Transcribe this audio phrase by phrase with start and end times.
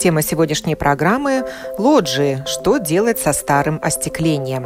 [0.00, 1.44] Тема сегодняшней программы–
[1.78, 2.42] лоджии.
[2.46, 4.64] Что делать со старым остеклением?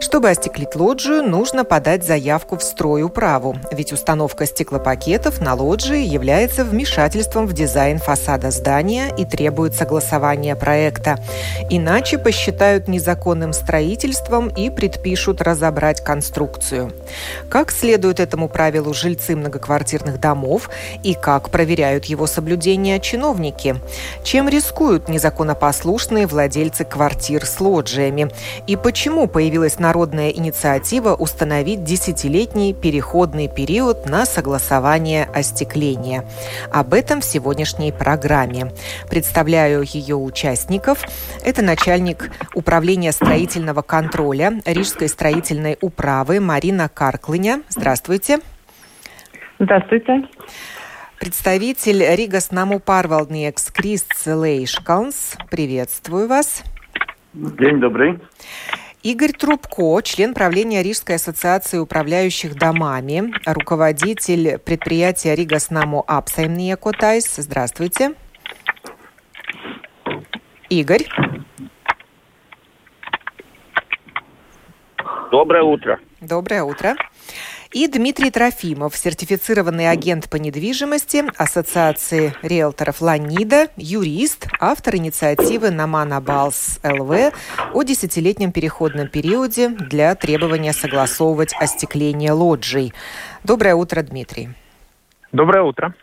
[0.00, 7.46] Чтобы остеклить лоджию, нужно подать заявку в стройуправу, ведь установка стеклопакетов на лоджии является вмешательством
[7.46, 11.18] в дизайн фасада здания и требует согласования проекта.
[11.70, 16.92] Иначе посчитают незаконным строительством и предпишут разобрать конструкцию.
[17.48, 20.68] Как следуют этому правилу жильцы многоквартирных домов
[21.02, 23.76] и как проверяют его соблюдение чиновники?
[24.22, 28.30] Чем рискуют незаконопослушные владельцы квартир с лоджиями?
[28.66, 36.24] И почему появились появилась народная инициатива установить десятилетний переходный период на согласование остекления.
[36.72, 38.72] Об этом в сегодняшней программе.
[39.10, 41.04] Представляю ее участников.
[41.44, 47.60] Это начальник управления строительного контроля Рижской строительной управы Марина Карклыня.
[47.68, 48.38] Здравствуйте.
[49.58, 50.26] Здравствуйте.
[51.20, 55.36] Представитель Rīgas namu pārvaldnieks Крист Лейшкалнс.
[55.50, 56.62] Приветствую вас.
[57.34, 58.18] День добрый.
[59.04, 67.36] Игорь Трубко, член правления Рижской ассоциации управляющих домами, руководитель предприятия Rīgas namu apsaimniekotājs.
[67.36, 68.14] Здравствуйте.
[70.70, 71.06] Игорь.
[75.30, 76.00] Доброе утро.
[76.22, 76.96] Доброе утро.
[77.74, 86.78] И Дмитрий Трофимов, сертифицированный агент по недвижимости Ассоциации риэлторов Ланида, юрист, автор инициативы Намана Балс
[86.84, 87.32] ЛВ
[87.72, 92.94] о десятилетнем переходном периоде для требования согласовывать остекление лоджий.
[93.42, 94.50] Доброе утро, Дмитрий.
[95.32, 95.96] Доброе утро.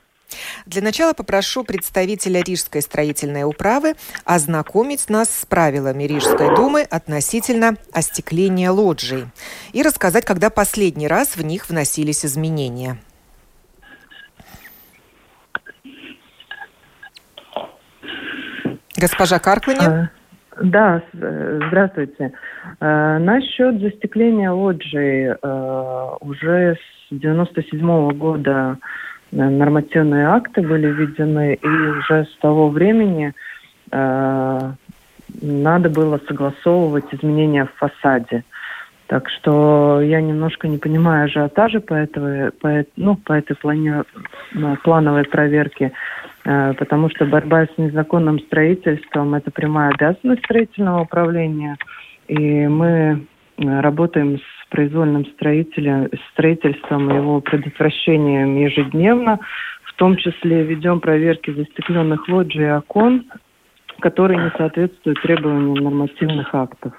[0.65, 8.71] Для начала попрошу представителя Рижской строительной управы ознакомить нас с правилами Рижской думы относительно остекления
[8.71, 9.25] лоджий
[9.73, 12.97] и рассказать, когда последний раз в них вносились изменения.
[18.97, 20.11] Госпожа Карклине.
[20.61, 22.33] Да, здравствуйте.
[22.79, 28.77] Э, насчет застекления лоджии э, уже с 97 -го года
[29.31, 33.33] нормативные акты были введены, и уже с того времени
[33.91, 34.71] э,
[35.41, 38.43] надо было согласовывать изменения в фасаде.
[39.07, 44.03] Так что я немножко не понимаю ажиотажа по, этой, по, ну, по этой плане,
[44.53, 45.91] ну, плановой проверке,
[46.45, 51.77] э, потому что борьба с незаконным строительством– это прямая обязанность строительного управления.
[52.27, 53.25] И мы
[53.57, 59.39] работаем с произвольным строителем, строительством и его предотвращением ежедневно.
[59.83, 63.25] В том числе ведем проверки застекленных лоджий и окон,
[63.99, 66.93] которые не соответствуют требованиям нормативных актов.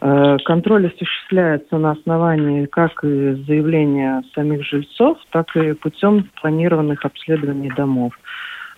[0.00, 8.18] Э, контроль осуществляется на основании как заявления самих жильцов, так и путем планированных обследований домов.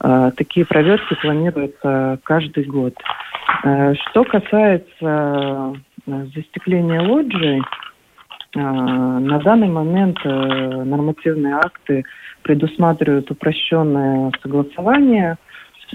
[0.03, 2.94] Э, такие проверки планируются каждый год.
[3.62, 5.75] Э, что касается
[6.06, 7.91] застекления лоджий, а,
[8.54, 12.04] на данный момент э, нормативные акты
[12.42, 15.36] предусматривают упрощенное согласование.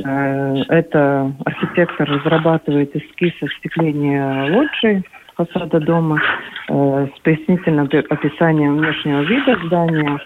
[0.03, 5.03] Э, это архитектор разрабатывает эскиз остекления лоджии
[5.35, 6.19] фасада дома
[6.68, 10.19] э, с пояснительным описанием внешнего вида здания.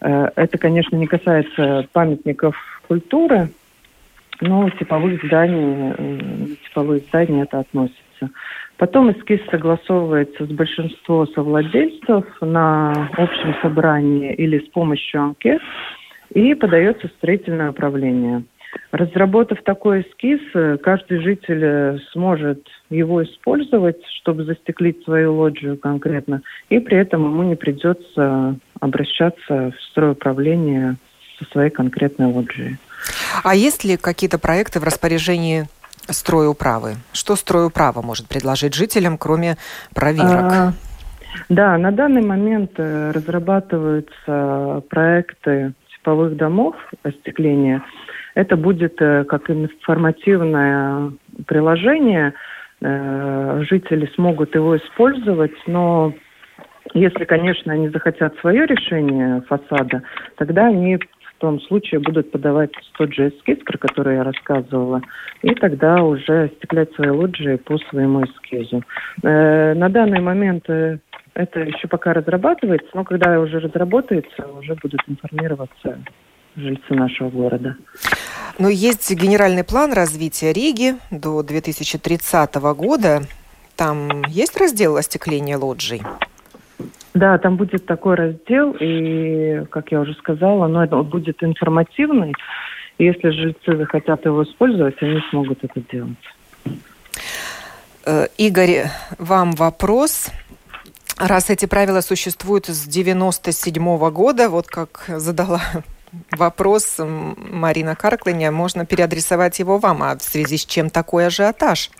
[0.00, 2.54] Это, конечно, не касается памятников
[2.88, 3.48] культуры,
[4.42, 8.03] но типовых зданий, типовые здания это относится.
[8.76, 15.62] Потом эскиз согласовывается с большинством совладельцев на общем собрании или с помощью анкет
[16.32, 18.44] и подается в строительное управление.
[18.90, 20.40] Разработав такой эскиз,
[20.82, 27.44] каждый житель э, сможет его использовать, чтобы застеклить свою лоджию конкретно, и при этом ему
[27.44, 30.96] не придется обращаться в стройуправление
[31.38, 32.76] со своей конкретной лоджией.
[33.42, 35.66] А есть ли какие-то проекты в распоряжении
[36.08, 36.94] стройуправы?
[37.12, 39.56] Что стройуправа может предложить жителям, кроме
[39.94, 40.52] проверок?
[40.52, 40.72] А,
[41.48, 47.82] да, на данный момент э, разрабатываются проекты типовых домов остекления.
[48.34, 51.12] Это будет э, как информативное
[51.46, 52.34] приложение.
[52.80, 56.12] Э, жители смогут его использовать, но
[56.92, 60.02] если, конечно, они захотят свое решение фасада,
[60.36, 60.98] тогда они
[61.44, 65.02] том случае будут подавать тот же эскиз, про который я рассказывала,
[65.42, 68.82] и тогда уже остеклять свои лоджии по своему эскизу.
[69.22, 71.00] Э, на данный момент э,
[71.34, 75.98] это еще пока разрабатывается, но когда уже разработается, уже будут информироваться
[76.56, 77.76] жильцы нашего города.
[78.58, 83.20] Но есть генеральный план развития Риги до 2030 года.
[83.76, 86.00] Там есть раздел остекления лоджий?
[87.14, 92.32] Да, там будет такой раздел, и, как я уже сказала, но это будет информативный.
[92.98, 96.18] Если жильцы захотят его использовать, они смогут это делать.
[98.04, 98.86] Э, Игорь,
[99.18, 100.30] вам вопрос.
[101.16, 105.60] Раз эти правила существуют с 97 -го года, вот как задала
[106.30, 111.90] вопрос Марина Карклиня, можно переадресовать его вам, а в связи с чем такой ажиотаж?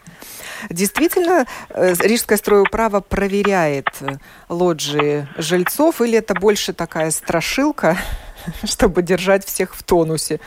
[0.71, 4.17] Действительно, э, Рижское стройуправо проверяет э,
[4.49, 7.97] лоджии жильцов, или это больше такая страшилка,
[8.65, 10.41] чтобы держать всех в тонусе?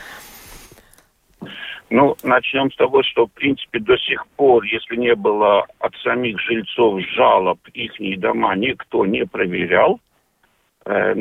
[1.90, 6.38] Ну, начнем с того, что, в принципе, до сих пор, если не было от самих
[6.40, 10.00] жильцов жалоб, их дома никто не проверял.
[10.84, 11.14] Э,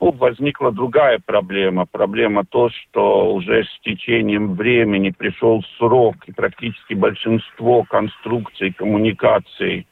[0.00, 1.86] но возникла другая проблема.
[1.86, 9.86] Проблема то, что уже с течением времени пришел срок, и практически большинство конструкций, коммуникаций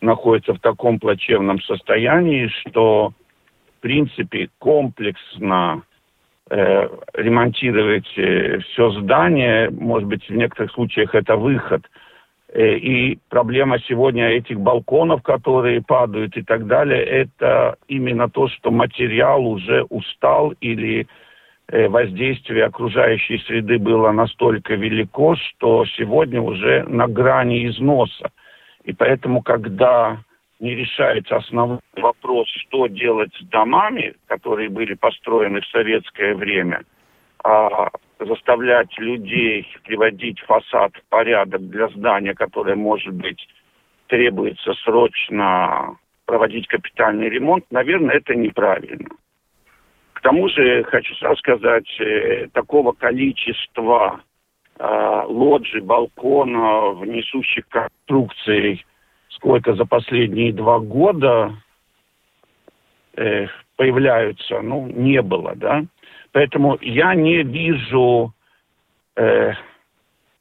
[0.00, 3.12] находится в таком плачевном состоянии, что,
[3.78, 5.82] в принципе, комплексно
[6.50, 11.82] э, ремонтировать э, все здание, может быть, в некоторых случаях это выход–
[12.54, 19.44] и проблема сегодня этих балконов, которые падают и так далее, это именно то, что материал
[19.44, 21.06] уже устал или
[21.68, 28.30] э, воздействие окружающей среды было настолько велико, что сегодня уже на грани износа.
[28.84, 30.18] И поэтому, когда
[30.60, 36.82] не решается основной вопрос, что делать с домами, которые были построены в советское время,
[37.44, 43.46] а заставлять людей приводить фасад в порядок для здания, которое, может быть,
[44.06, 49.08] требуется срочно проводить капитальный ремонт, наверное, это неправильно.
[50.12, 54.20] К тому же, хочу сразу сказать, э, такого количества
[54.78, 58.84] э, лоджий, балконов, несущих конструкций,
[59.28, 61.54] сколько за последние два года
[63.16, 63.46] э,
[63.76, 65.84] появляются, ну, не было, да.
[66.36, 68.34] Поэтому я не вижу...
[69.16, 69.52] Э,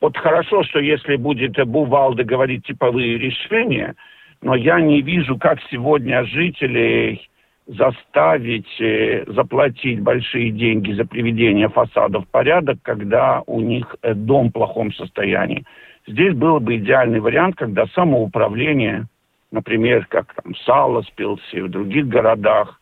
[0.01, 3.95] вот хорошо, что если будет Бувалда говорить типовые решения,
[4.41, 7.29] но я не вижу, как сегодня жителей
[7.67, 14.49] заставить э, заплатить большие деньги за приведение фасадов в порядок, когда у них э, дом
[14.49, 15.63] в плохом состоянии.
[16.07, 19.05] Здесь был бы идеальный вариант, когда самоуправление,
[19.49, 22.81] например, как там Саласпилсе, в других городах,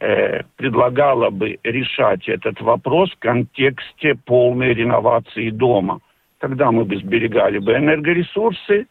[0.00, 6.00] э, предлагала бы решать этот вопрос в контексте полной реновации дома.
[6.38, 8.86] Тогда мы бы сберегали бы энергоресурсы,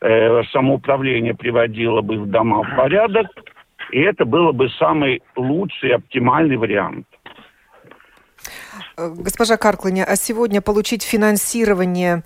[0.00, 3.26] э, самоуправление приводило бы в дома в порядок,
[3.92, 7.06] и это было бы самый лучший, оптимальный вариант.
[8.96, 12.22] Госпожа Карклыня, а сегодня получить финансирование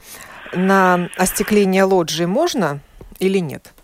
[0.54, 2.80] на остекление лоджии можно
[3.18, 3.74] или нет?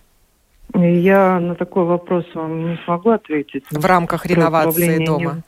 [0.75, 3.65] Я на такой вопрос вам не смогу ответить.
[3.71, 5.43] В рамках реновации дома?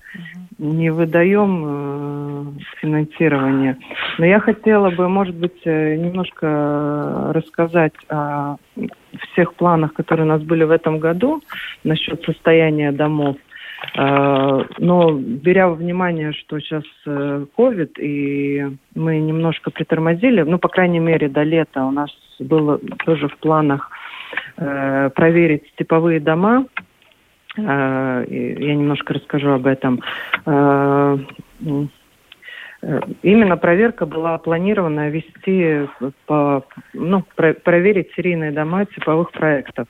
[0.58, 3.76] Не, не выдаем э, финансирование.
[4.18, 8.56] Но я хотела бы, может быть, э, немножко рассказать о
[9.32, 11.42] всех планах, которые у нас были в этом году
[11.82, 13.36] насчет состояния домов.
[13.96, 20.68] Э, но беря во внимание, что сейчас COVID, э, и мы немножко притормозили, ну, по
[20.68, 23.90] крайней мере, до лета у нас было тоже в планах
[24.56, 26.66] э, проверить типовые дома.
[27.56, 30.02] Э, я немножко расскажу об этом.
[30.44, 31.18] Э,
[33.22, 35.88] Именно проверка была планирована вести,
[36.26, 39.88] по, ну, про, проверить серийные дома типовых проектов.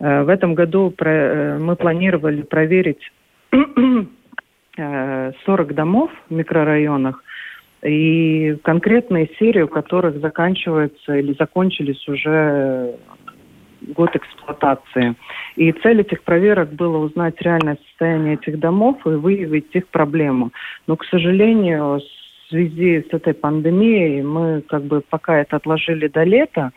[0.00, 3.10] В этом году мы планировали проверить
[4.76, 7.22] 40 домов в микрорайонах
[7.82, 12.96] и конкретные серии, у которых заканчивается или закончились уже
[13.86, 15.14] год эксплуатации.
[15.56, 20.50] И цель этих проверок было узнать реальное состояние этих домов и выявить их проблему.
[20.86, 26.22] Но, к сожалению, в связи с этой пандемией мы как бы пока это отложили до
[26.24, 26.72] лета,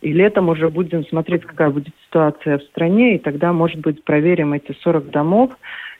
[0.00, 4.52] и летом уже будем смотреть, какая будет ситуация в стране, и тогда, может быть, проверим
[4.52, 5.50] эти 40 домов.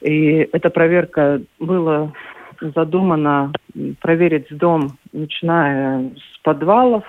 [0.02, 2.12] И эта проверка была
[2.61, 3.52] задумана
[4.00, 7.04] проверить дом, начиная с подвалов,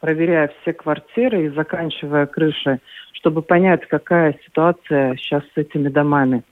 [0.00, 2.80] проверяя все квартиры и заканчивая крыши,
[3.12, 6.44] чтобы понять, какая ситуация сейчас с этими домами.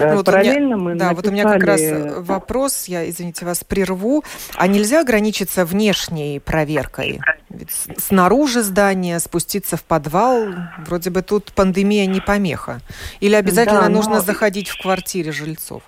[0.00, 1.14] Ну, вот Параллельно меня, мы Да, написали...
[1.14, 1.80] вот у меня как раз
[2.26, 4.24] вопрос, я, извините, вас прерву.
[4.56, 7.20] А нельзя ограничиться внешней проверкой?
[7.50, 10.48] Ведь снаружи здания спуститься в подвал,
[10.86, 12.80] вроде бы тут пандемия не помеха.
[13.20, 14.20] Или обязательно да, нужно но...
[14.20, 15.82] заходить в квартире жильцов?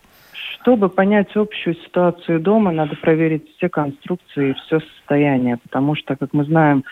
[0.55, 6.33] Чтобы понять общую ситуацию дома, надо проверить все конструкции и все состояние, потому что, как
[6.33, 6.85] мы знаем,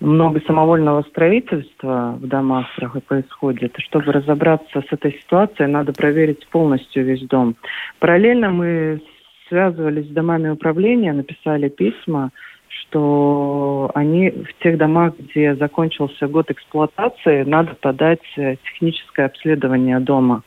[0.00, 2.66] много самовольного строительства в домах
[3.06, 3.74] происходит.
[3.78, 7.54] Чтобы разобраться с этой ситуацией, надо проверить полностью весь дом.
[8.00, 9.00] Параллельно мы
[9.48, 12.30] связывались с домами управления, написали письма,
[12.68, 20.42] что они в тех домах, где закончился год эксплуатации, надо подать э, техническое обследование дома.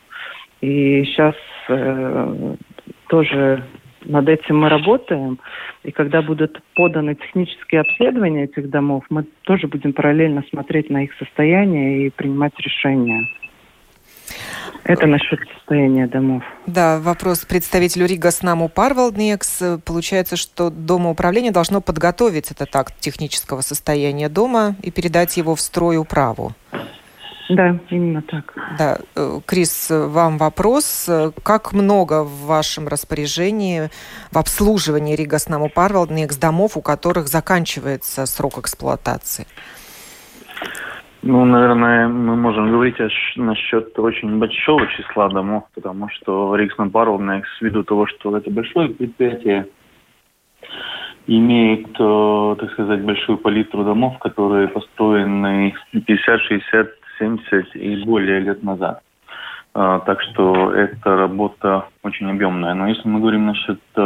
[0.60, 1.34] И сейчас
[1.68, 2.54] э,
[3.08, 3.64] тоже
[4.04, 5.38] над этим мы работаем.
[5.82, 11.12] И когда будут поданы технические обследования этих домов, мы тоже будем параллельно смотреть на их
[11.14, 13.26] состояние и принимать решения.
[14.84, 16.42] Это насчет состояния домов.
[16.66, 19.80] Да, вопрос представителю Рига с наму Парвалднекс.
[19.84, 25.96] Получается, что Домоуправление должно подготовить этот акт технического состояния дома и передать его в строй
[25.96, 26.52] управу.
[27.50, 28.54] Да, именно так.
[28.78, 28.98] Да.
[29.16, 31.10] Э, Крис, вам вопрос.
[31.42, 33.90] Как много в вашем распоряжении
[34.30, 39.46] в обслуживании Ригаснаму Парвалднекс домов, у которых заканчивается срок эксплуатации?
[41.22, 42.96] Ну, наверное, мы можем говорить
[43.36, 49.66] насчет очень большого числа домов, потому что Риксман Парвалднекс, ввиду того, что это большое предприятие,
[51.26, 56.88] имеет, э, так сказать, большую палитру домов, которые построены 50, 60,
[57.20, 59.02] 70 и более лет назад.
[59.72, 62.74] А, так что эта работа очень объемная.
[62.74, 64.00] Но если мы говорим насчет э,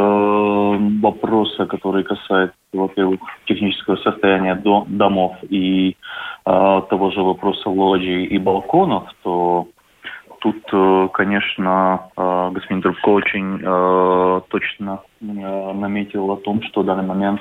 [1.02, 5.94] вопроса, который касается, во-первых, технического состояния до, домов и э,
[6.44, 9.68] того же вопроса лоджий и балконов, то
[10.40, 13.61] тут, э, конечно, господин Трубко очень
[14.50, 17.40] точно наметил о том, что в данный момент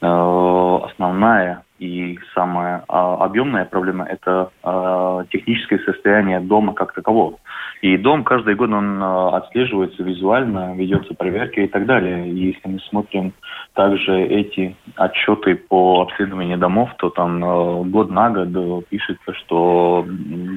[0.00, 7.38] основная и самая а, объемная проблема– это а, техническое состояние дома как такового.
[7.82, 12.28] И дом каждый год он а, отслеживается визуально, ведется проверки и так далее.
[12.28, 13.32] И если мы смотрим
[13.74, 20.06] также эти отчеты по обследованию домов, то там а, год на год пишется, что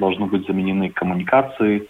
[0.00, 1.86] должны быть заменены коммуникации,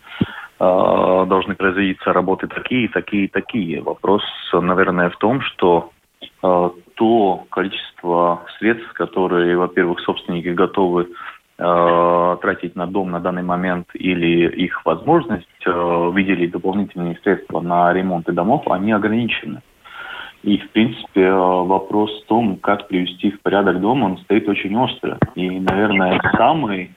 [0.58, 3.80] а, должны производиться работы такие, такие, такие.
[3.82, 5.92] Вопрос, наверное, в том, что
[6.40, 11.08] то количество средств, которые, во-первых, собственники готовы
[11.58, 17.92] э, тратить на дом на данный момент или их возможность э, выделить дополнительные средства на
[17.92, 19.62] ремонты домов, они ограничены.
[20.44, 24.76] И, в принципе, э, вопрос в том, как привести в порядок дом, он стоит очень
[24.76, 25.18] остро.
[25.34, 26.92] И, наверное, самый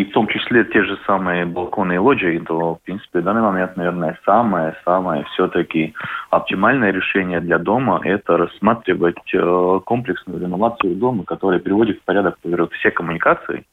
[0.00, 3.42] и в том числе те же самые балконы и лоджии, то, в принципе, в данный
[3.42, 5.92] момент, наверное, самое-самое все-таки
[6.30, 12.38] оптимальное решение для дома– это рассматривать э, комплексную реновацию дома, которая приводит в порядок,
[12.78, 13.66] все коммуникации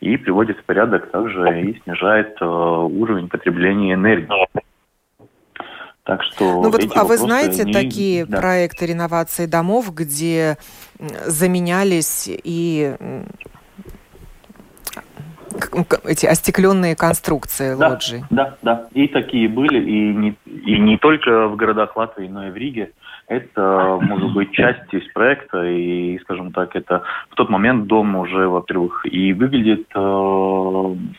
[0.00, 4.48] и приводит в порядок также и снижает э, уровень потребления энергии.
[6.04, 7.72] Так что ну вот, а вы знаете они...
[7.74, 8.38] такие да.
[8.38, 10.56] проекты реновации домов, где
[11.26, 12.96] заменялись и
[16.04, 18.24] эти остекленные конструкции да, лоджии.
[18.30, 18.86] Да, да.
[18.92, 22.92] И такие были, и не, и не только в городах Латвии, но и в Риге.
[23.28, 28.48] Это может быть часть из проекта, и, скажем так, это в тот момент дом уже,
[28.48, 29.98] во-первых, и выглядит э,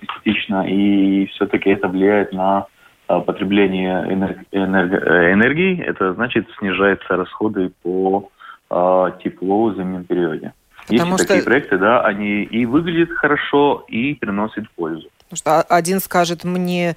[0.02, 2.68] эстетично, и все-таки это влияет на
[3.08, 5.82] э, потребление энерг, энерг, энергии.
[5.82, 8.30] Это значит снижаются расходы по
[8.70, 10.54] э, теплу в зимнем периоде.
[10.88, 11.28] Потому Есть что...
[11.28, 15.08] такие проекты, да, они и выглядят хорошо, и приносят пользу.
[15.30, 16.96] Потому что один скажет мне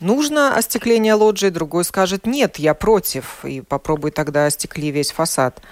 [0.00, 5.62] нужно остекление лоджии, другой скажет нет, я против, и попробуй тогда остекли весь фасад.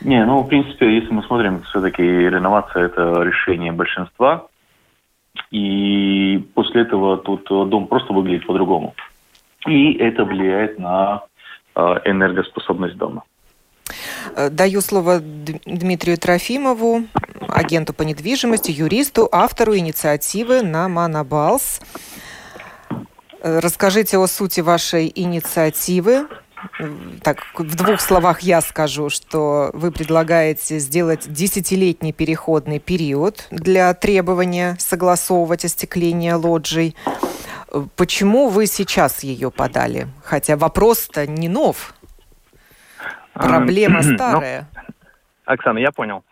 [0.00, 4.46] Не, ну, в принципе, если мы смотрим, все-таки реновация– это решение большинства,
[5.50, 8.94] и после этого тут дом просто выглядит по-другому.
[9.66, 11.24] И это влияет на
[11.74, 13.24] э, энергоспособность дома.
[14.36, 17.04] Э, даю слово Дмитрию Трофимову,
[17.48, 21.80] агенту по недвижимости, юристу, автору инициативы на Манабалс.
[23.40, 26.26] Э, расскажите о сути вашей инициативы.
[27.22, 34.76] Так, в двух словах я скажу, что вы предлагаете сделать десятилетний переходный период для требования
[34.80, 36.96] согласовывать остекление лоджий.
[37.96, 40.08] Почему вы сейчас ее подали?
[40.24, 41.94] Хотя вопрос-то не нов.
[43.38, 44.66] Проблема старая.
[44.74, 44.82] Ну,
[45.46, 46.24] Оксана, я понял.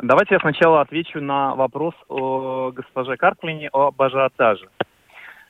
[0.00, 4.68] Давайте я сначала отвечу на вопрос о госпоже Карплине об ажиотаже.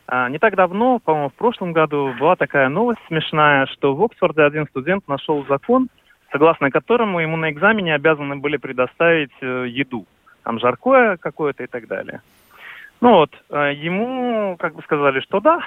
[0.06, 4.42] А, не так давно, по-моему, в прошлом году была такая новость смешная, что в Оксфорде
[4.42, 5.88] один студент нашел закон,
[6.32, 10.06] согласно которому ему на экзамене обязаны были предоставить э, еду.
[10.42, 12.22] Там жаркое какое-то и так далее.
[13.00, 15.60] Ну вот, э, ему как бы сказали, что да,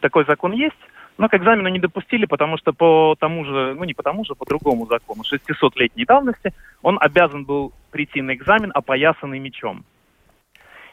[0.00, 0.76] такой закон есть,
[1.18, 4.34] но к экзамену не допустили, потому что по тому же, ну не по тому же,
[4.34, 9.84] по другому закону, 600-летней давности, он обязан был прийти на экзамен опоясанный мечом.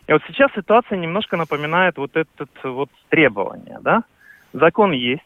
[0.08, 4.04] И вот сейчас ситуация немножко напоминает вот это вот требование, да?
[4.54, 5.24] Закон есть,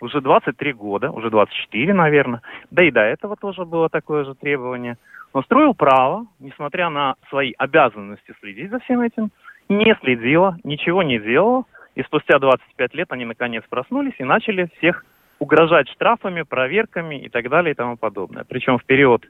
[0.00, 4.96] уже 23 года, уже 24, наверное, да и до этого тоже было такое же требование.
[5.34, 9.30] Но строил право, несмотря на свои обязанности следить за всем этим,
[9.68, 11.64] не следила, ничего не делала,
[11.98, 15.04] и спустя 25 лет они наконец проснулись и начали всех
[15.40, 18.44] угрожать штрафами, проверками и так далее и тому подобное.
[18.44, 19.26] Причем в период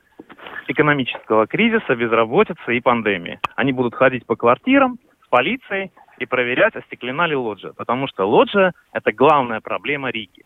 [0.66, 3.40] экономического кризиса, безработицы и пандемии.
[3.56, 7.72] Они будут ходить по квартирам с полицией и проверять, остеклена ли лоджия.
[7.72, 10.42] Потому что лоджия– это главная проблема Риги.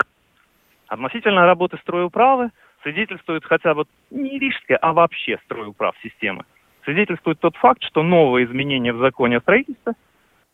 [0.86, 2.50] Относительно работы стройуправы
[2.84, 6.44] свидетельствует хотя бы не рижская, а вообще стройуправ системы.
[6.84, 9.94] Свидетельствует тот факт, что новые изменения в законе о строительстве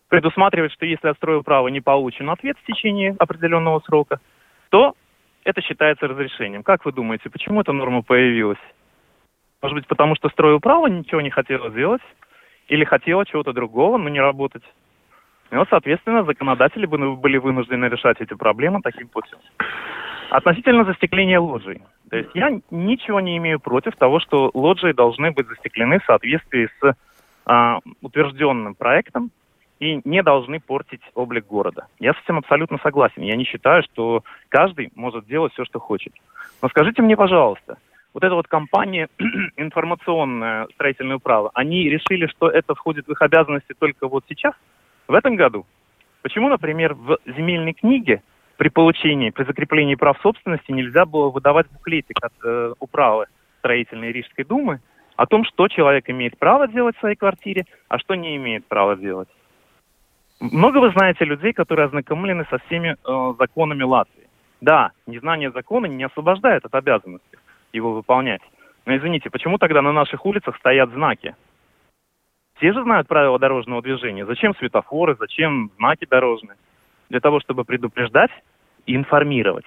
[0.08, 4.20] предусматривает, что если от стройуправы не получен ответ в течение определенного срока,
[4.70, 4.94] то
[5.44, 6.62] это считается разрешением.
[6.62, 8.58] Как вы думаете, почему эта норма появилась?
[9.62, 12.02] Может быть, потому что стройуправа ничего не хотела сделать?
[12.68, 14.62] Или хотела чего-то другого, но не работать?
[15.50, 19.38] И вот, соответственно, законодатели были вынуждены решать эти проблемы таким путем.
[20.30, 21.82] Относительно застекления лоджий.
[22.10, 26.68] То есть я ничего не имею против того, что лоджии должны быть застеклены в соответствии
[26.80, 26.96] с
[27.46, 29.30] а, утвержденным проектом
[29.80, 31.86] и не должны портить облик города.
[31.98, 33.22] Я с этим абсолютно согласен.
[33.22, 36.12] Я не считаю, что каждый может делать все, что хочет.
[36.62, 37.78] Но скажите мне, пожалуйста,
[38.14, 39.08] вот эта вот компания
[39.56, 44.54] информационная строительное право, они решили, что это входит в их обязанности только вот сейчас,
[45.06, 45.64] в этом году?
[46.22, 48.22] Почему, например, в земельной книге
[48.56, 53.26] при получении, при закреплении прав собственности нельзя было выдавать буклетик от э, управы
[53.60, 54.80] строительной Рижской думы
[55.16, 58.96] о том, что человек имеет право делать в своей квартире, а что не имеет права
[58.96, 59.28] делать?
[60.40, 64.28] Много вы знаете людей, которые ознакомлены со всеми э, законами Латвии.
[64.60, 67.38] Да, незнание закона не освобождает от обязанности
[67.72, 68.40] его выполнять.
[68.86, 71.34] Но извините, почему тогда на наших улицах стоят знаки?
[72.56, 74.26] Все же знают правила дорожного движения.
[74.26, 76.56] Зачем светофоры, зачем знаки дорожные?
[77.08, 78.30] Для того, чтобы предупреждать
[78.86, 79.66] и информировать.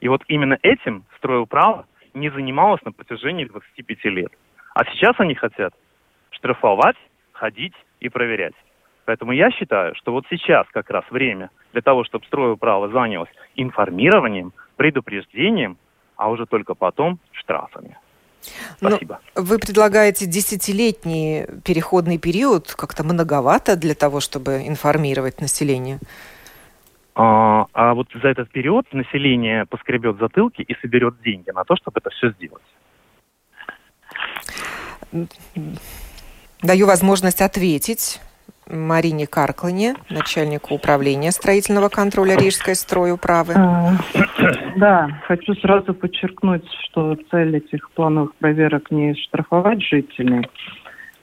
[0.00, 4.32] И вот именно этим стройуправа не занималась на протяжении 25 лет.
[4.74, 5.74] А сейчас они хотят
[6.30, 6.96] штрафовать,
[7.32, 8.54] ходить и проверять.
[9.04, 14.52] Поэтому я считаю, что вот сейчас как раз время для того, чтобы стройуправа занялось информированием,
[14.76, 15.76] предупреждением,
[16.16, 17.98] а уже только потом штрафами.
[18.76, 19.20] Спасибо.
[19.36, 25.98] Но вы предлагаете десятилетний переходный период, как-то многовато для того, чтобы информировать население?
[27.14, 32.00] А, а вот за этот период население поскребет затылки и соберет деньги на то, чтобы
[32.00, 32.62] это все сделать.
[36.62, 38.20] Даю возможность ответить
[38.72, 43.54] Марине Карклане, начальнику управления строительного контроля Рижской стройуправы.
[43.56, 43.92] А,
[44.76, 50.48] да, хочу сразу подчеркнуть, что цель этих плановых проверок не штрафовать жителей,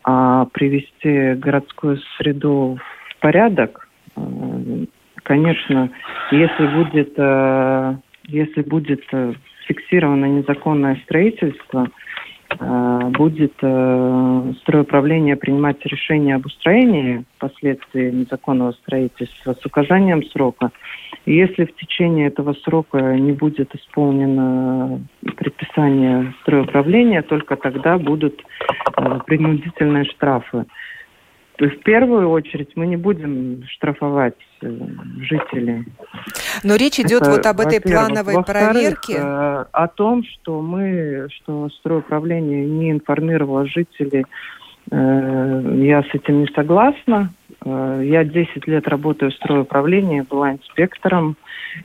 [0.04, 2.78] а привести городскую среду
[3.10, 3.88] в порядок.
[4.16, 4.22] А,
[5.24, 5.90] конечно,
[6.32, 9.34] если будет, э, если будет э,
[9.68, 11.88] фиксировано незаконное строительство–
[12.58, 20.72] будет э, стройуправление принимать решение об устроении впоследствии незаконного строительства с указанием срока.
[21.26, 25.00] Если в течение этого срока не будет исполнено
[25.38, 28.42] предписание стройуправления, только тогда будут
[28.98, 30.66] э, принудительные штрафы
[31.68, 34.72] в первую очередь мы не будем штрафовать э,
[35.22, 35.86] жителей.
[36.64, 39.16] Но речь идет Это, вот об этой плановой проверке.
[39.18, 44.26] Э, о том, что мы, что стройуправление не информировало жителей,
[44.90, 47.34] э, я с этим не согласна.
[47.66, 51.36] Я 10 лет работаю в стройуправлении, была инспектором,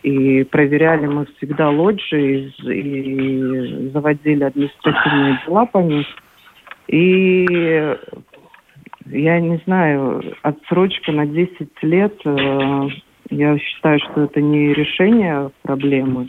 [0.05, 6.05] и проверяли мы всегда лоджии и заводили административные дела по ним.
[6.87, 7.97] И
[9.07, 12.89] я не знаю, отсрочка на 10 лет, э,
[13.31, 16.29] я считаю, что это не решение проблемы.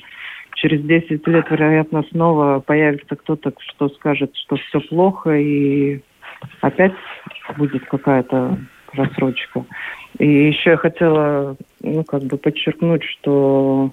[0.55, 6.01] Через 10 лет, вероятно, снова появится кто-то, что скажет, что все плохо, и
[6.61, 6.93] опять
[7.57, 8.57] будет какая-то
[8.93, 9.65] рассрочка.
[10.17, 13.91] И еще я хотела, ну, как бы подчеркнуть, что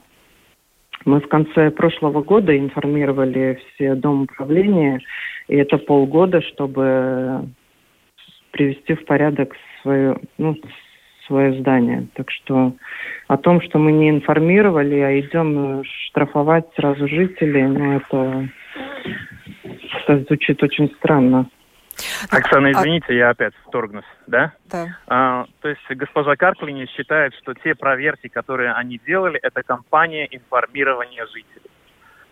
[1.05, 5.01] мы в конце прошлого года информировали все дом управления,
[5.49, 7.49] и это полгода, чтобы
[8.53, 10.57] привести в порядок свою, ну,
[11.27, 12.07] свое здание.
[12.15, 12.73] Так что
[13.29, 18.49] о том, что мы не информировали, а идем штрафовать сразу жителей, ну это,
[20.05, 21.49] это звучит очень странно.
[22.31, 23.13] Оксана, а извините, а...
[23.13, 24.53] я опять вторгнусь, да?
[24.71, 24.99] Да.
[25.07, 31.27] А, то есть госпожа Карклини считает, что те проверки, которые они делали, это кампания информирования
[31.27, 31.72] жителей.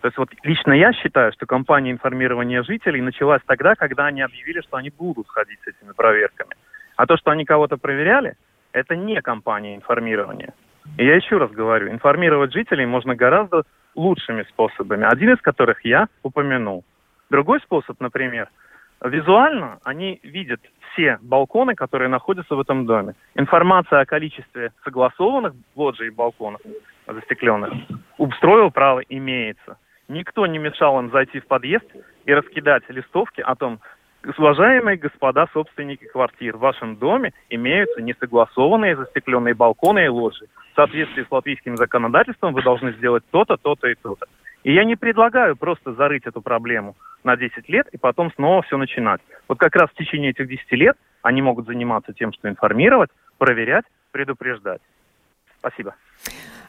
[0.01, 4.61] То есть вот лично я считаю, что кампания информирования жителей началась тогда, когда они объявили,
[4.61, 6.51] что они будут ходить с этими проверками.
[6.95, 8.35] А то, что они кого-то проверяли,
[8.73, 10.53] это не кампания информирования.
[10.97, 13.63] И я еще раз говорю, информировать жителей можно гораздо
[13.95, 16.83] лучшими способами, один из которых я упомянул.
[17.29, 18.49] Другой способ, например,
[19.03, 20.61] визуально они видят
[20.91, 23.13] все балконы, которые находятся в этом доме.
[23.35, 26.61] Информация о количестве согласованных лоджий и балконов
[27.07, 27.73] застекленных
[28.17, 28.27] у
[28.71, 29.77] право имеется.
[30.11, 31.85] Никто не мешал им зайти в подъезд
[32.25, 33.79] и раскидать листовки о том,
[34.37, 40.45] Уважаемые господа собственники квартир, в вашем доме имеются несогласованные застекленные балконы и ложи.
[40.73, 44.27] В соответствии с латвийским законодательством вы должны сделать то-то, то-то и то-то.
[44.63, 48.77] И я не предлагаю просто зарыть эту проблему на 10 лет и потом снова все
[48.77, 49.21] начинать.
[49.47, 53.85] Вот как раз в течение этих 10 лет они могут заниматься тем, что информировать, проверять,
[54.11, 54.81] предупреждать.
[55.57, 55.95] Спасибо.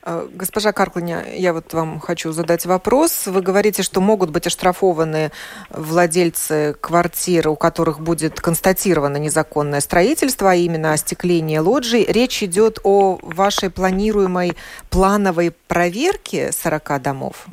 [0.04, 3.26] Э, госпожа Карклиня, я вот вам хочу задать вопрос.
[3.26, 5.30] Вы говорите, что могут быть оштрафованы
[5.70, 12.04] владельцы квартир, у которых будет констатировано незаконное строительство, а именно остекление лоджий.
[12.04, 14.56] Речь идет о вашей планируемой
[14.90, 17.46] плановой проверке 40 домов?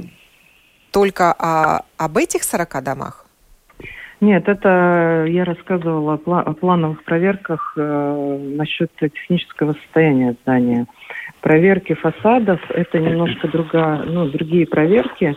[0.92, 3.29] Только о, об этих 40 домах?
[4.22, 10.88] Нет, это я рассказывала о, плановых проверках э, насчет технического состояния здания.
[11.40, 15.36] Проверки фасадов– это немножко другая, ну, другие проверки.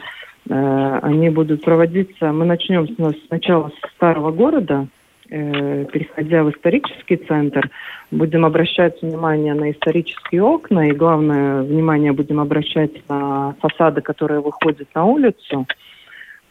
[0.51, 2.88] Э, они будут проводиться, мы начнем
[3.29, 4.88] сначала с старого города,
[5.31, 7.71] э, переходя в исторический центр,
[8.11, 14.88] будем обращать внимание на исторические окна, и главное, внимание будем обращать на фасады, которые выходят
[14.92, 15.68] на улицу.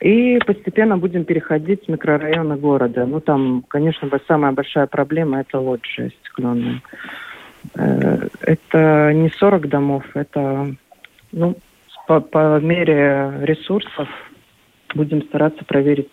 [0.02, 3.06] И постепенно будем переходить в микрорайоны города.
[3.06, 6.82] Ну, там, конечно, самая большая проблема– это лоджии стеклянные.
[7.76, 10.76] Э, это не 40 домов, это
[11.32, 11.56] ну,
[12.08, 14.10] по, по мере ресурсов
[14.96, 16.12] будем стараться проверить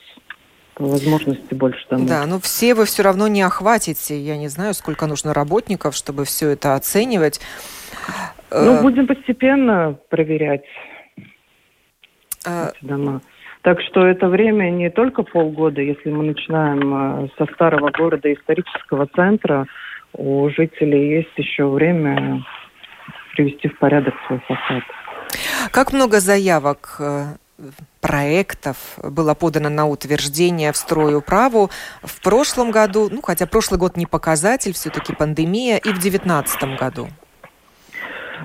[0.77, 2.09] возможности больше домов.
[2.09, 4.21] Да, но все вы все равно не охватите.
[4.21, 7.41] Я не знаю, сколько нужно работников, чтобы все это оценивать.
[8.51, 10.65] Ну, э, будем постепенно проверять
[12.45, 12.71] а...
[12.75, 13.23] эти дома.
[13.63, 19.67] Так что это время не только полгода, если мы начинаем со старого города исторического центра,
[20.13, 22.45] у жителей есть еще время
[23.35, 24.85] привести в порядок свой фасад.
[25.71, 27.25] Как много заявок э,
[28.01, 31.71] проектов было подано на утверждение в стройуправу
[32.03, 37.09] в прошлом году, ну хотя прошлый год не показатель, все-таки пандемия, и в 2019 году?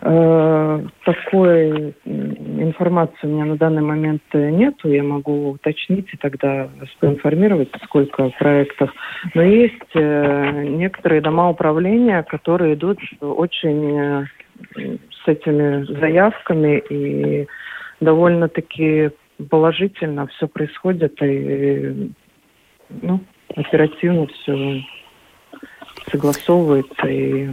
[0.02, 4.90] Э, такой информации у меня на данный момент нету.
[4.90, 8.92] Я могу уточнить и тогда поинформировать, сколько проектов.
[9.34, 14.26] Но есть э, некоторые дома управления, которые идут очень э,
[14.76, 17.48] с этими заявками и
[18.00, 19.12] довольно-таки
[19.50, 22.12] положительно все происходит и
[23.02, 23.20] ну,
[23.56, 24.84] оперативно все
[26.12, 27.50] согласовывается и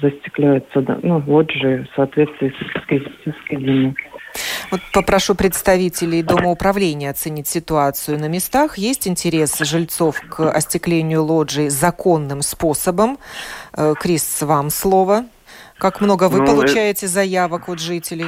[0.00, 2.52] застекляются ну, лоджии в соответствии
[2.88, 3.94] с эскизами.
[4.70, 8.78] Вот попрошу представителей Дома управления оценить ситуацию на местах.
[8.78, 13.18] Есть интерес жильцов к остеклению лоджий законным способом?
[13.76, 15.24] Э, Крис, вам слово.
[15.78, 17.14] Как много вы ну, получаете это...
[17.14, 18.26] заявок от жителей?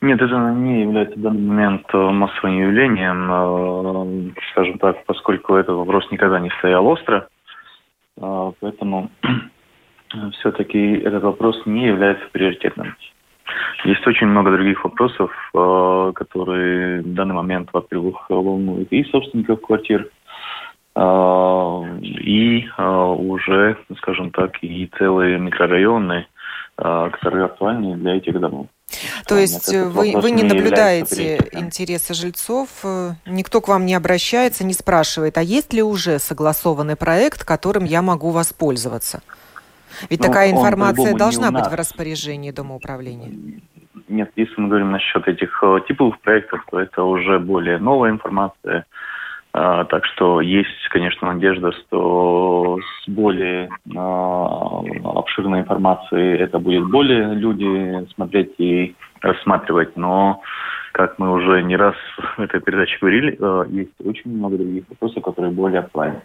[0.00, 5.76] Нет, это не является в данный момент э, массовым явлением, э, скажем так, поскольку этот
[5.76, 7.28] вопрос никогда не стоял остро.
[8.20, 9.10] Поэтому
[10.38, 12.94] все-таки этот вопрос не является приоритетным.
[13.84, 20.10] Есть очень много других вопросов, э, которые в данный момент, во-первых, волнуют и собственников квартир,
[20.96, 21.00] э,
[22.02, 26.26] и э, уже, скажем так, и целые микрорайоны,
[26.76, 28.68] которые актуальны для этих домов.
[29.26, 32.68] То есть вы, вы не наблюдаете интересы жильцов,
[33.26, 38.00] никто к вам не обращается, не спрашивает, а есть ли уже согласованный проект, которым я
[38.00, 39.22] могу воспользоваться?
[40.10, 43.60] Ведь ну, такая информация должна быть в распоряжении Дома управления.
[44.08, 48.86] Нет, если мы говорим насчет этих э, типовых проектов, то это уже более новая информация.
[49.52, 57.34] А, так что есть, конечно, надежда, что с более а, обширной информацией это будет более
[57.34, 59.96] люди смотреть и рассматривать.
[59.96, 60.42] Но,
[60.92, 61.96] как мы уже не раз
[62.36, 66.20] в этой передаче говорили, э, есть очень много других вопросов, которые более актуальны.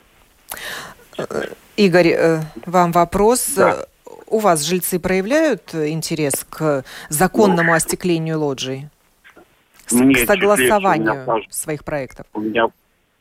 [1.78, 3.54] Игорь, э, вам вопрос.
[3.56, 3.86] Да.
[4.28, 8.88] у вас жильцы проявляют интерес к законному ну, остеклению лоджий?
[9.92, 12.26] Мне, к согласованию кажется, своих проектов?
[12.34, 12.72] У меня в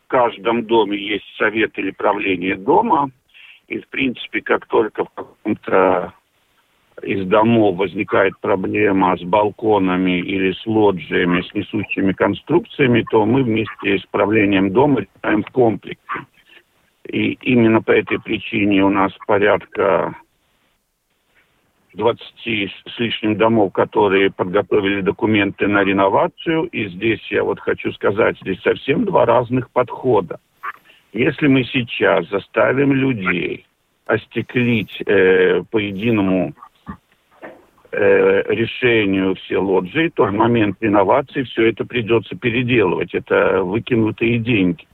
[0.07, 3.11] каждом доме есть совет или правление дома.
[3.69, 6.13] И, в принципе, как только в каком-то
[7.03, 13.99] из домов возникает проблема с балконами или с лоджиями, с несущими конструкциями, то мы вместе
[13.99, 16.01] с правлением дома решаем в комплексе.
[17.13, 20.17] И именно по этой причине у нас порядка
[21.93, 26.65] 20 с лишним домов, которые подготовили документы на реновацию.
[26.65, 30.41] И здесь я вот хочу сказать, здесь совсем два разных подхода.
[31.13, 33.67] Если мы сейчас заставим людей
[34.07, 36.55] остеклить э, по единому
[37.91, 43.13] э, решению все лоджии, то в момент реновации все это придется переделывать.
[43.13, 44.87] Это выкинутые деньги.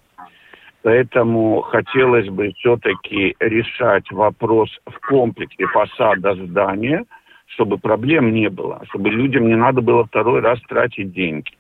[0.83, 7.05] Поэтому хотелось бы все-таки решать вопрос в комплексе фасада здания,
[7.47, 11.51] чтобы проблем не было, чтобы людям не надо было второй раз тратить деньги.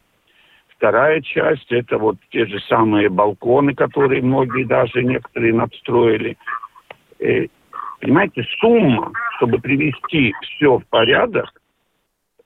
[0.69, 6.37] Вторая часть– это вот те же самые балконы, которые многие даже некоторые надстроили.
[7.19, 7.47] Э,
[8.01, 11.51] понимаете, сумма, чтобы привести все в порядок,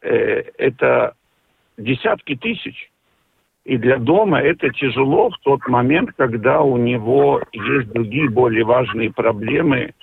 [0.00, 1.14] э, это
[1.76, 2.90] десятки тысяч.
[3.64, 9.12] И для дома это тяжело в тот момент, когда у него есть другие более важные
[9.12, 9.94] проблемы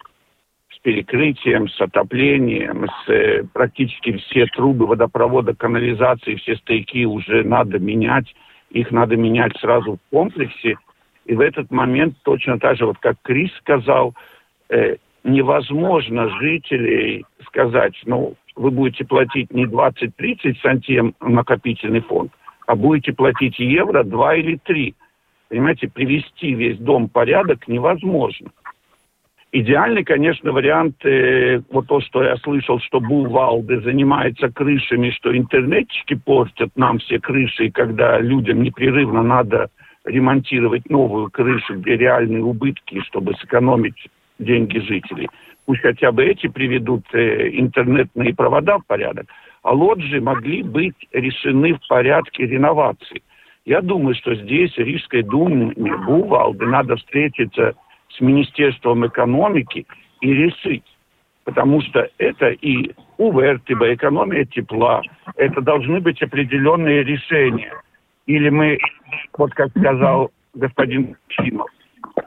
[0.70, 7.80] с перекрытием, с отоплением, с э, практически все трубы водопровода, канализации, все стойки уже надо
[7.80, 8.34] менять.
[8.70, 10.78] Их надо менять сразу в комплексе.
[11.26, 14.16] И в этот момент точно так же, вот как Крис сказал,
[14.70, 14.96] э,
[15.26, 22.32] невозможно жителей сказать, ну, вы будете платить не 20-30 сантим накопительный фонд,
[22.70, 24.94] а будете платить евро два или три.
[25.50, 28.52] Понимаете, привести весь дом в порядок невозможно.
[29.52, 36.14] Идеальный, конечно, вариант, э, вот то, что я слышал, что Бувалды занимается крышами, что интернетчики
[36.14, 39.70] портят нам все крыши, и когда людям непрерывно надо
[40.06, 45.28] ремонтировать новую крышу, где реальные убытки, чтобы сэкономить деньги жителей.
[45.66, 49.26] Пусть хотя бы эти приведут э, интернетные провода в порядок
[49.64, 53.22] лоджии могли быть решены в порядке реновации.
[53.66, 57.76] Я думаю, что здесь Рижской думе, Бувалды, надо встретиться
[58.10, 59.86] с Министерством экономики
[60.22, 60.86] и решить.
[61.44, 65.02] Потому что это и УВРТБ, экономия тепла,
[65.36, 67.74] это должны быть определенные решения.
[68.28, 68.78] Или мы,
[69.38, 71.70] вот как сказал господин Чимов,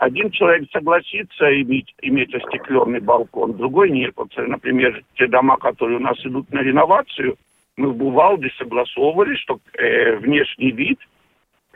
[0.02, 4.12] один человек согласится иметь, иметь остекленный балкон, другой нет.
[4.16, 7.36] Вот, например, те дома, которые у нас идут на реновацию,
[7.76, 10.98] мы в Бувалде согласовывали, что э, внешний вид,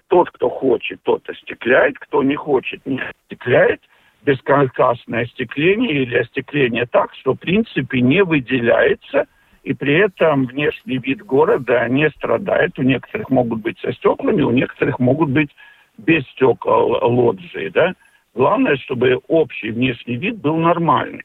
[0.09, 3.81] тот, кто хочет, тот остекляет, кто не хочет, не остекляет,
[4.25, 9.27] бесконтрастное остекление или остекление так, что в принципе не выделяется,
[9.63, 12.77] и при этом внешний вид города не страдает.
[12.77, 15.51] У некоторых могут быть со стеклами, у некоторых могут быть
[15.97, 17.95] без стекол лоджии, да.
[18.37, 21.25] Главное, чтобы общий внешний вид был нормальный.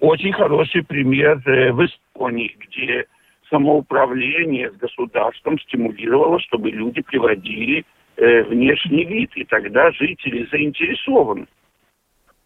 [0.00, 3.06] Очень хороший пример э, в Эстонии, где
[3.48, 7.84] самоуправление с государством стимулировало, чтобы люди приводили
[8.16, 11.46] э, внешний вид, и тогда жители заинтересованы.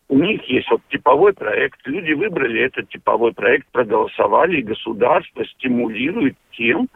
[0.09, 6.37] У них есть вот типовой проект, люди выбрали этот типовой проект, проголосовали, и государство стимулирует
[6.53, 6.91] тем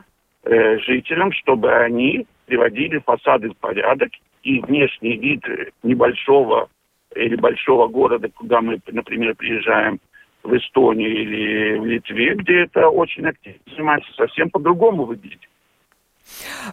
[0.44, 4.11] э, жителям, чтобы они приводили фасады в порядок
[4.42, 5.44] и внешний вид
[5.83, 6.68] небольшого
[7.14, 10.01] или большого города, куда мы, например, приезжаем
[10.42, 15.48] в Эстонию или в Литве, где это очень активно занимается, совсем по-другому выглядит.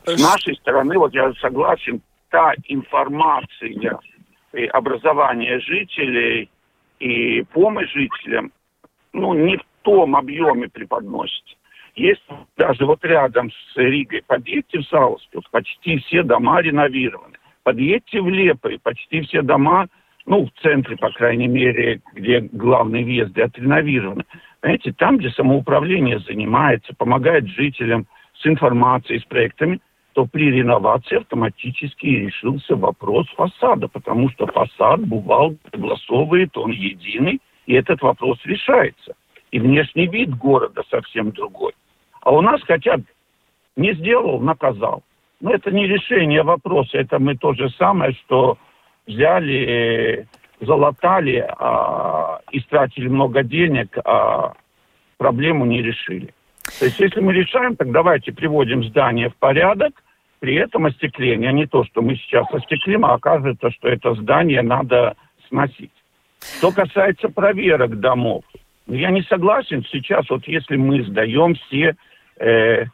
[0.05, 3.99] С нашей стороны, вот я согласен, та информация
[4.53, 6.49] и образование жителей
[6.99, 8.51] и помощь жителям,
[9.13, 11.55] ну, не в том объеме преподносится.
[11.95, 12.23] Есть
[12.57, 17.37] даже вот рядом с Ригой, подъедьте в Саласпилс, почти все дома реновированы.
[17.65, 19.87] Подъедьте в Лиепаю, почти все дома,
[20.27, 24.23] ну, в центре, по крайней мере, где главные въезды отреновированы.
[24.61, 29.79] Понимаете, там, где самоуправление занимается, помогает жителям с информацией, с проектами,
[30.13, 37.73] то при реновации автоматически решился вопрос фасада, потому что фасад бывал согласовывает, он единый, и
[37.73, 39.15] этот вопрос решается.
[39.49, 41.73] И внешний вид города совсем другой.
[42.21, 43.01] А у нас хотят,
[43.75, 45.01] не сделал, наказал.
[45.41, 48.57] Но это не решение вопроса, это мы то же самое, что
[49.05, 50.27] взяли,
[50.61, 54.53] залатали а, истратили много денег, а
[55.17, 56.33] проблему не решили.
[56.79, 59.93] То есть если мы решаем, так давайте приводим здание в порядок,
[60.39, 65.15] при этом остекление, не то, что мы сейчас остеклим, а оказывается, что это здание надо
[65.47, 65.91] сносить.
[66.57, 68.43] Что касается проверок домов,
[68.87, 71.95] Но я не согласен сейчас, вот если мы сдаем все
[72.37, 72.85] э,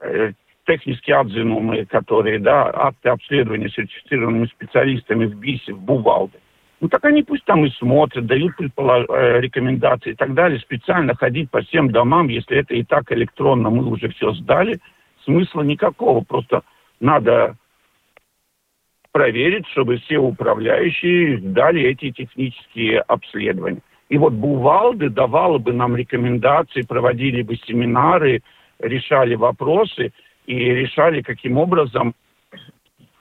[0.00, 0.32] э,
[0.78, 6.38] технические отзывы, которые, да, акты обследования сертифицированными специалистами в БИСе, в Бувалде,
[6.80, 9.04] ну так они пусть там и смотрят, дают предполож...
[9.08, 10.58] Э, рекомендации и так далее.
[10.60, 14.78] Специально ходить по всем домам, если это и так электронно, мы уже все сдали,
[15.24, 16.24] смысла никакого.
[16.24, 16.62] Просто
[17.00, 17.56] надо
[19.12, 23.82] проверить, чтобы все управляющие дали эти технические обследования.
[24.08, 28.42] И вот Бувалды давала бы нам рекомендации, проводили бы семинары,
[28.78, 30.12] решали вопросы
[30.50, 32.14] и решали, каким образом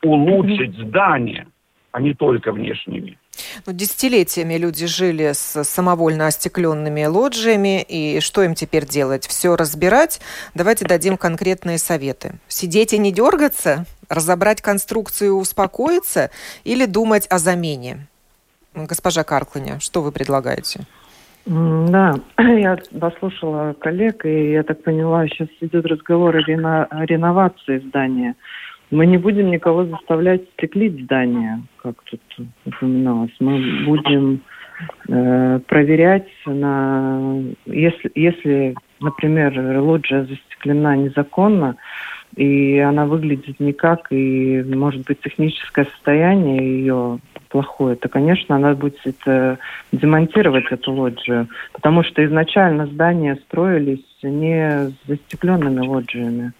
[0.01, 1.47] улучшить здание,
[1.91, 3.17] а не только внешний вид.
[3.65, 9.27] Ну, десятилетиями люди жили с самовольно остекленными лоджиями, и что им теперь делать?
[9.27, 10.19] Все разбирать?
[10.55, 12.33] Давайте дадим конкретные советы.
[12.47, 13.85] Сидеть и не дергаться?
[14.09, 16.31] Разобрать конструкцию и успокоиться?
[16.63, 18.07] Или думать о замене?
[18.73, 20.87] Госпожа Каркланя, что вы предлагаете?
[21.45, 28.35] Да, я послушала коллег, и я так поняла, сейчас идет разговор о, рено, реновации здания.
[28.91, 32.21] Мы не будем никого заставлять стеклить здание, как тут
[32.65, 33.35] упоминалось.
[33.39, 34.41] Мы будем
[35.07, 37.43] э, проверять на...
[37.67, 41.75] Если, если, например, лоджия застеклена незаконно,
[42.35, 47.19] и она выглядит никак, и, может быть, техническое состояние ее
[47.49, 49.57] плохое, то, конечно, она будет это,
[49.91, 56.53] демонтировать эту лоджию, потому что изначально здания строились не с застекленными лоджиями.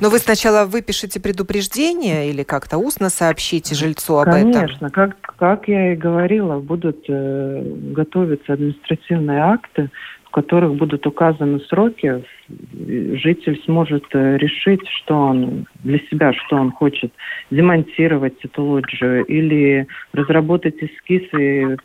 [0.00, 4.60] Но вы сначала выпишите предупреждение или как-то устно сообщите жильцу об Конечно, этом?
[4.60, 7.62] Конечно, как, как я и говорила, будут э,
[7.92, 9.90] готовиться административные акты,
[10.32, 12.24] которых будут указаны сроки.
[12.48, 17.12] Житель сможет э, решить, что он для себя, что он хочет
[17.50, 21.78] демонтировать эту лоджию или разработать эскизы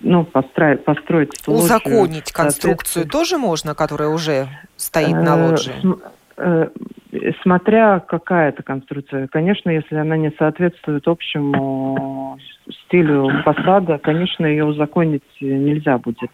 [0.00, 5.72] ну, построить, построить Узаконить конструкцию тоже можно, которая уже стоит на э, лоджии?
[6.44, 6.68] Э,
[7.42, 9.28] смотря какая это конструкция.
[9.28, 12.36] Конечно, если она не соответствует общему
[12.68, 16.30] стилю фасада, конечно, ее узаконить нельзя будет.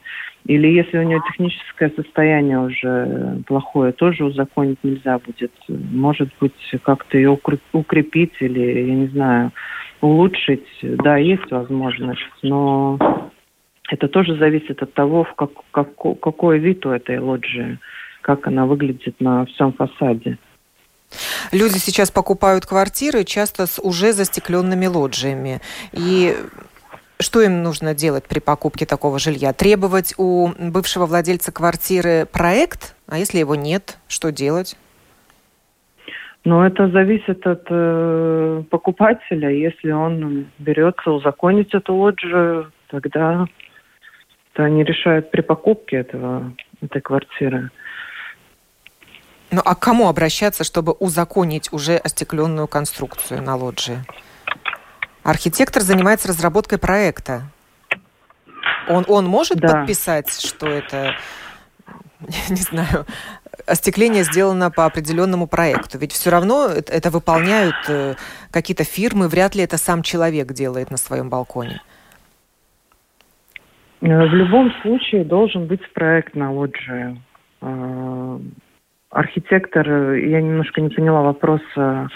[0.46, 5.52] Или если у нее техническое состояние уже плохое, тоже узаконить нельзя будет.
[5.68, 7.38] Может быть, как-то ее
[7.72, 9.50] укрепить или, я не знаю,
[10.00, 10.66] улучшить.
[10.82, 12.98] Да, есть возможность, но
[13.90, 17.78] это тоже зависит от того, в как, как, какой вид у этой лоджии,
[18.28, 20.36] как она выглядит на всем фасаде.
[21.50, 25.62] Люди сейчас покупают квартиры часто с уже застекленными лоджиями.
[25.94, 26.36] И
[27.18, 29.54] что им нужно делать при покупке такого жилья?
[29.54, 32.94] Требовать у бывшего владельца квартиры проект?
[33.06, 34.76] А если его нет, что делать?
[36.44, 39.48] Ну, это зависит от э, покупателя.
[39.48, 43.46] Если он берется узаконить эту лоджию, тогда
[44.52, 47.70] это они решают при покупке этого, этой квартиры.
[49.50, 54.04] Ну а к кому обращаться, чтобы узаконить уже остекленную конструкцию на лоджии?
[55.22, 57.42] Архитектор занимается разработкой проекта.
[58.88, 59.68] Он, он может да.
[59.68, 61.14] подписать, что это,
[62.48, 63.06] не знаю,
[63.66, 65.98] остекление сделано по определенному проекту.
[65.98, 68.14] Ведь все равно это, выполняют э,
[68.50, 71.82] какие-то фирмы, вряд ли это сам человек делает на своем балконе.
[74.00, 77.20] Э, в любом случае должен быть проект на лоджии.
[79.10, 82.08] Э, архитектор, э, я немножко не поняла вопроса.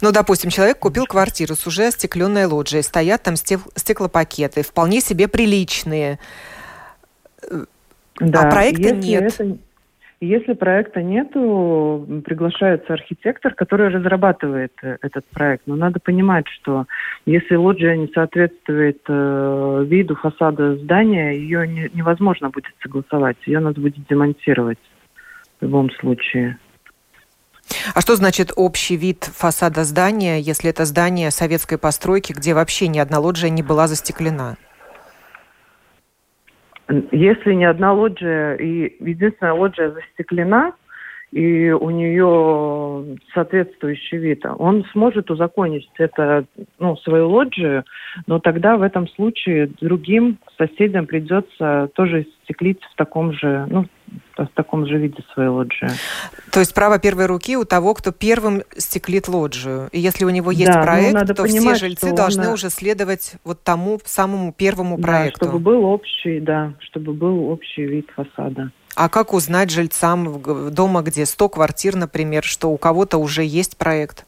[0.00, 6.18] Ну, допустим, человек купил квартиру с уже остекленной лоджией, стоят там стеклопакеты, вполне себе приличные.
[8.20, 9.34] Да, а проекта нет.
[9.34, 9.56] Это,
[10.26, 15.66] если проекта нету, приглашается архитектор, который разрабатывает э, этот проект.
[15.66, 16.86] Но надо понимать, что
[17.26, 23.36] если лоджия не соответствует э, виду фасада здания, ее не, невозможно будет согласовать.
[23.46, 24.78] Ее надо будет демонтировать
[25.60, 26.56] в любом случае.
[27.94, 33.00] А что значит общий вид фасада здания, если это здание советской постройки, где вообще ни
[33.00, 34.56] одна лоджия не была застеклена?
[37.10, 40.74] Если ни одна лоджия, и единственная лоджия застеклена,
[41.30, 46.44] и у нее соответствующий вид, он сможет узаконить это,
[46.78, 47.84] ну, свою лоджию,
[48.26, 53.86] но тогда в этом случае другим соседям придется тоже стеклить в таком же, ну,
[54.36, 55.88] в таком же виде своей лоджии.
[56.50, 59.88] То есть право первой руки у того, кто первым стеклит лоджию.
[59.92, 62.54] И если у него есть да, ну, проект, надо то понимать, все жильцы должны он...
[62.54, 65.46] уже следовать вот тому самому первому да, проекту.
[65.46, 68.70] чтобы был общий, да, чтобы был общий вид фасада.
[68.94, 70.42] А как узнать жильцам
[70.72, 74.26] дома, где 100 квартир, например, что у кого-то уже есть проект?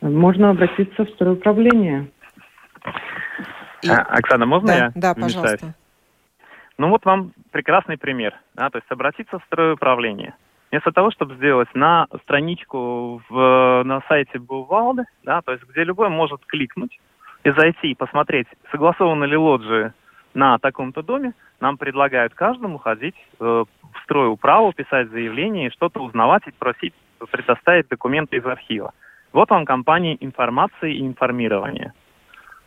[0.00, 2.08] можно обратиться в стройуправление.
[3.82, 3.88] И...
[3.88, 4.92] А, Оксана, можно да, я?
[4.94, 5.74] Да, пожалуйста.
[6.78, 8.34] Ну вот вам прекрасный пример.
[8.54, 10.34] Да, то есть обратиться в стройуправление.
[10.70, 16.08] Вместо того, чтобы сделать на страничку в, на сайте Бувалды, да, то есть где любой
[16.08, 16.98] может кликнуть
[17.44, 19.92] и зайти и посмотреть, согласованы ли лоджии
[20.34, 26.50] на таком-то доме, нам предлагают каждому ходить э, в стройуправу, писать заявление что-то узнавать и
[26.50, 26.92] просить
[27.30, 28.92] предоставить документы из архива.
[29.32, 31.94] Вот вам компания информации и информирования.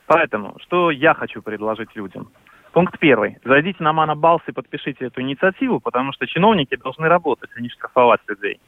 [0.08, 2.30] Поэтому, что я хочу предложить людям?
[2.72, 3.38] Пункт первый.
[3.44, 8.22] Зайдите на Манабалс и подпишите эту инициативу, потому что чиновники должны работать, а не штрафовать
[8.28, 8.60] людей.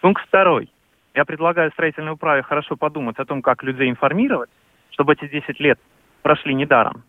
[0.00, 0.68] Пункт второй.
[1.14, 4.50] Я предлагаю строительной управе хорошо подумать о том, как людей информировать,
[4.90, 5.78] чтобы эти 10 лет
[6.22, 7.04] прошли недаром.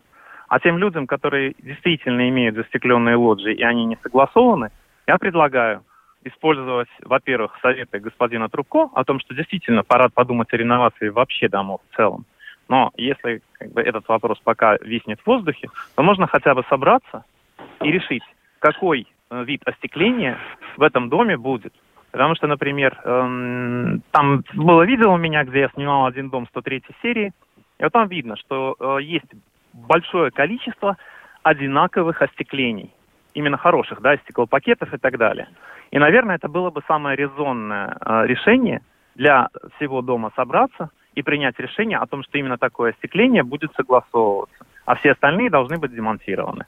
[0.48, 4.70] А тем людям, которые действительно имеют застекленные лоджии и они не согласованы,
[5.06, 5.82] я предлагаю
[6.22, 11.80] использовать, во-первых, советы господина Трубко о том, что действительно пора подумать о реновации вообще домов
[11.90, 12.24] в целом.
[12.74, 17.24] Но если как бы, этот вопрос пока виснет в воздухе, то можно хотя бы собраться
[17.80, 18.24] и решить,
[18.58, 20.38] какой э, вид остекления
[20.76, 21.72] в этом доме будет.
[22.10, 26.82] Потому что, например, эм, там было видео у меня, где я снимал один дом 103
[27.00, 27.32] серии,
[27.78, 29.30] и вот там видно, что э, есть
[29.72, 30.96] большое количество
[31.44, 32.90] одинаковых остеклений.
[33.34, 35.46] Именно хороших, да, стеклопакетов и так далее.
[35.92, 38.80] И, наверное, это было бы самое резонное э, решение
[39.14, 44.66] для всего дома собраться и принять решение о том, что именно такое остекление будет согласовываться,
[44.84, 46.66] а все остальные должны быть демонтированы.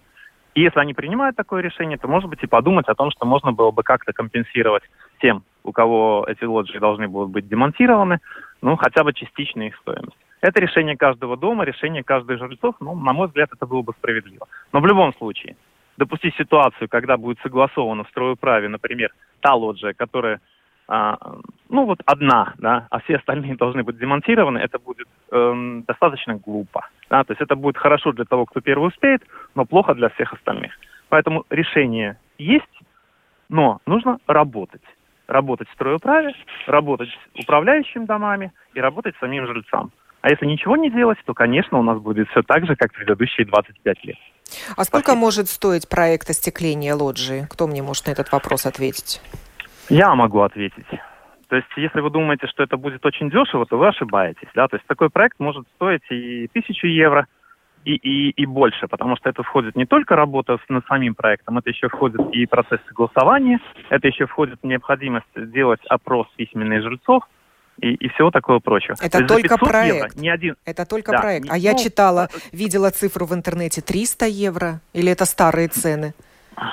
[0.54, 3.52] И если они принимают такое решение, то, может быть, и подумать о том, что можно
[3.52, 4.84] было бы как-то компенсировать
[5.20, 8.20] тем, у кого эти лоджии должны будут быть демонтированы,
[8.62, 10.16] ну, хотя бы частично их стоимость.
[10.40, 12.76] Это решение каждого дома, решение каждых жильцов.
[12.80, 14.46] Ну, на мой взгляд, это было бы справедливо.
[14.72, 15.56] Но в любом случае,
[15.96, 20.40] допустить ситуацию, когда будет согласовано в стройуправе, например, та лоджия, которая,
[20.88, 26.88] ну вот одна, да, а все остальные должны быть демонтированы, это будет эм, достаточно глупо.
[27.10, 27.24] Да?
[27.24, 29.22] То есть это будет хорошо для того, кто первый успеет,
[29.54, 30.72] но плохо для всех остальных.
[31.08, 32.64] Поэтому решение есть,
[33.48, 34.82] но нужно работать.
[35.26, 36.34] Работать в стройуправе,
[36.68, 39.90] работать с управляющим домами и работать с самим жильцам.
[40.20, 42.96] А если ничего не делать, то, конечно, у нас будет все так же, как в
[42.96, 44.16] предыдущие 25 лет.
[44.76, 45.20] А сколько Спасибо.
[45.20, 47.46] может стоить проект остекления лоджии?
[47.50, 49.20] Кто мне может на этот вопрос ответить?
[49.88, 50.86] Я могу ответить.
[51.48, 54.48] То есть, если вы думаете, что это будет очень дешево, то вы ошибаетесь.
[54.54, 54.66] Да?
[54.66, 57.26] То есть, такой проект может стоить и тысячу евро,
[57.84, 61.70] и, и, и больше, потому что это входит не только работа над самим проектом, это
[61.70, 63.60] еще входит и процесс согласования,
[63.90, 67.22] это еще входит необходимость сделать опрос письменных жильцов,
[67.78, 68.96] и, и всего такого прочего.
[69.00, 69.94] Это То только проект.
[69.94, 70.56] Евро, ни один...
[70.64, 71.46] Это только да, проект.
[71.48, 76.14] А ну, я читала, видела цифру в интернете 300 евро, или это старые цены?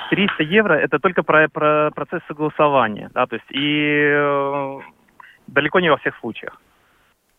[0.09, 4.79] 300 евро это только про, про процесс согласования, да, то есть и э,
[5.47, 6.59] далеко не во всех случаях.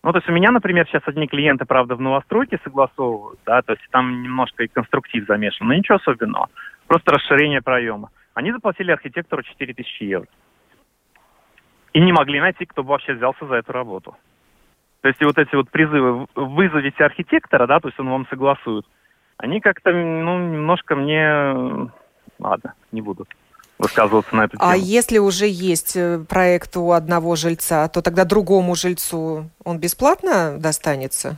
[0.02, 3.72] Ну, то есть у меня, например, сейчас одни клиенты, правда, в новостройке согласовывают, да, то
[3.72, 6.48] есть там немножко и конструктив замешан, но ничего особенного.
[6.86, 8.10] Просто расширение проема.
[8.34, 10.28] Они заплатили архитектору 4000 евро
[11.94, 14.16] и не могли найти, кто бы вообще взялся за эту работу.
[15.00, 18.84] То есть и вот эти вот призывы «вызовите архитектора», да, то есть он вам согласует,
[19.38, 21.90] они как-то, ну, немножко мне...
[22.38, 23.26] Ладно, не буду
[23.78, 24.70] высказываться на эту а тему.
[24.72, 30.58] А если уже есть э, проект у одного жильца, то тогда другому жильцу он бесплатно
[30.58, 31.36] достанется?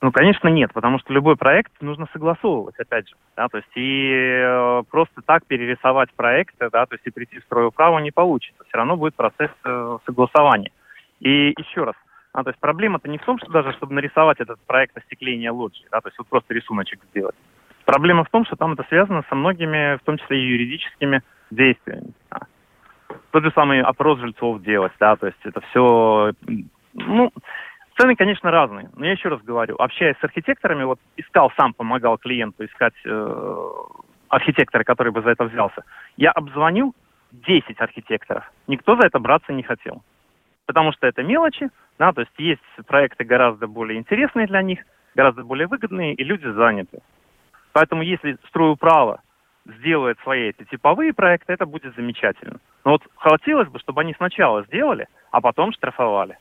[0.00, 3.14] Ну, конечно, нет, потому что любой проект нужно согласовывать, опять же.
[3.36, 7.44] Да, то есть и э, просто так перерисовать проекты, да, то есть и прийти в
[7.44, 8.64] стройуправу не получится.
[8.66, 10.72] Все равно будет процесс э, согласования.
[11.20, 11.94] И еще раз,
[12.32, 15.86] а, то есть проблема-то не в том, что даже чтобы нарисовать этот проект остекления лоджии,
[15.92, 17.36] да, то есть вот просто рисуночек сделать.
[17.84, 22.12] Проблема в том, что там это связано со многими, в том числе и юридическими действиями.
[22.30, 22.40] Да.
[23.30, 26.32] Тот же самый опрос жильцов делать, да, то есть это все,
[26.94, 27.32] ну,
[27.98, 32.16] Цены, конечно, разные, но я еще раз говорю, общаясь с архитекторами, вот искал сам, помогал
[32.16, 33.70] клиенту искать э,
[34.28, 35.84] архитектора, который бы за это взялся.
[36.16, 36.94] Я обзвонил
[37.32, 38.50] 10 архитекторов.
[38.66, 40.02] Никто за это браться не хотел.
[40.66, 41.68] Потому что это мелочи,
[41.98, 44.80] да, то есть есть проекты гораздо более интересные для них,
[45.14, 47.00] гораздо более выгодные, и люди заняты.
[47.72, 49.22] Поэтому если стройуправа
[49.64, 52.58] сделает свои эти типовые проекты, это будет замечательно.
[52.84, 56.36] Но вот хотелось бы, чтобы они сначала сделали, а потом штрафовали.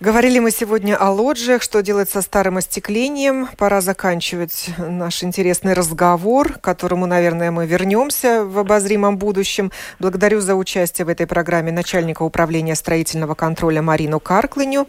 [0.00, 3.48] Говорили мы сегодня о лоджиях, что делать со старым остеклением.
[3.56, 9.70] Пора заканчивать наш интересный разговор, к которому, наверное, мы вернемся в обозримом будущем.
[10.00, 14.88] Благодарю за участие в этой программе начальника управления строительного контроля Марину Карклиню.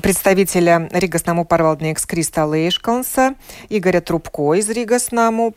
[0.00, 3.34] Представителя Rīgas namu pārvaldnieks Кристапа Лейшкалнса,
[3.68, 5.54] Игоря Трубко из Rīgas namu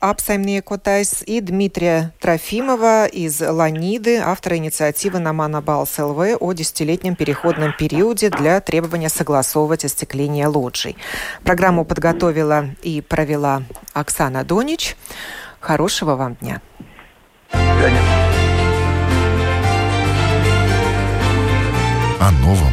[0.00, 7.72] apsaimniekotājs и Дмитрия Трофимова из Ланиды, автора инициативы на Mana Balss LV о десятилетнем переходном
[7.78, 10.96] периоде для требования согласовывать остекление лоджий.
[11.44, 14.96] Программу подготовила и провела Оксана Донич.
[15.60, 16.60] Хорошего вам дня.
[22.20, 22.72] О новом,